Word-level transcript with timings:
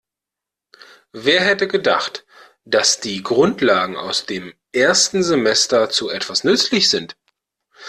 Wer 1.13 1.41
hätte 1.41 1.67
gedacht, 1.67 2.25
dass 2.65 3.01
die 3.01 3.21
Grundlagen 3.21 3.95
aus 3.97 4.25
dem 4.25 4.51
ersten 4.73 5.21
Semester 5.21 5.91
zu 5.91 6.09
etwas 6.09 6.43
nützlich 6.43 6.89
sind? 6.89 7.15